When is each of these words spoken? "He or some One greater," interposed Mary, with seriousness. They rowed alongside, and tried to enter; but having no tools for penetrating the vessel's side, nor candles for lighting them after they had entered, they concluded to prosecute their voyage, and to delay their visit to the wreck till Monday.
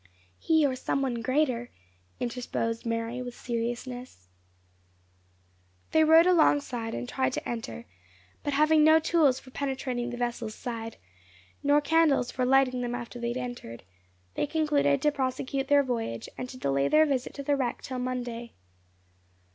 "He 0.39 0.65
or 0.65 0.75
some 0.75 1.03
One 1.03 1.21
greater," 1.21 1.69
interposed 2.19 2.87
Mary, 2.87 3.21
with 3.21 3.35
seriousness. 3.35 4.29
They 5.91 6.03
rowed 6.03 6.25
alongside, 6.25 6.95
and 6.95 7.07
tried 7.07 7.33
to 7.33 7.47
enter; 7.47 7.85
but 8.41 8.53
having 8.53 8.83
no 8.83 8.97
tools 8.99 9.39
for 9.39 9.51
penetrating 9.51 10.09
the 10.09 10.17
vessel's 10.17 10.55
side, 10.55 10.97
nor 11.61 11.81
candles 11.81 12.31
for 12.31 12.45
lighting 12.45 12.81
them 12.81 12.95
after 12.95 13.19
they 13.19 13.27
had 13.27 13.37
entered, 13.37 13.83
they 14.33 14.47
concluded 14.47 15.03
to 15.03 15.11
prosecute 15.11 15.67
their 15.67 15.83
voyage, 15.83 16.27
and 16.35 16.49
to 16.49 16.57
delay 16.57 16.87
their 16.87 17.05
visit 17.05 17.35
to 17.35 17.43
the 17.43 17.55
wreck 17.55 17.83
till 17.83 17.99
Monday. 17.99 18.53